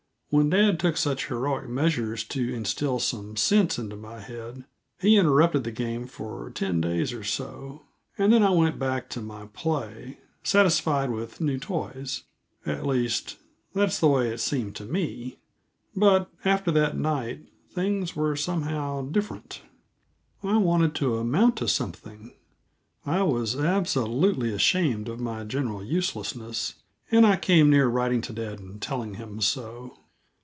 [0.33, 4.63] When dad took such heroic measures to instil some sense into my head,
[5.01, 7.81] he interrupted the game for ten days or so
[8.17, 12.23] and then I went back to my play, satisfied with new toys.
[12.65, 13.39] At least,
[13.73, 15.41] that is the way it seemed to me.
[15.97, 19.63] But after that night, things were somehow different.
[20.43, 22.33] I wanted to amount to something;
[23.05, 26.75] I was absolutely ashamed of my general uselessness,
[27.11, 29.97] and I came near writing to dad and telling him so.